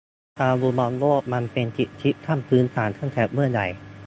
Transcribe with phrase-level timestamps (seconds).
[0.41, 3.67] การดูบอลโลกมันเป็นสิทธิขั้นพื้นฐานตั้งแต่เมื่อไหร่